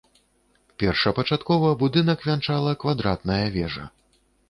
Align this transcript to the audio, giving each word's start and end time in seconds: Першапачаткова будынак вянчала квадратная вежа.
Першапачаткова 0.83 1.69
будынак 1.83 2.27
вянчала 2.31 2.77
квадратная 2.83 3.43
вежа. 3.61 3.91